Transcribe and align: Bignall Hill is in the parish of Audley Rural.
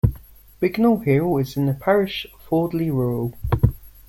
Bignall 0.59 1.01
Hill 1.05 1.37
is 1.37 1.55
in 1.55 1.67
the 1.67 1.75
parish 1.75 2.25
of 2.33 2.51
Audley 2.51 2.89
Rural. 2.89 3.35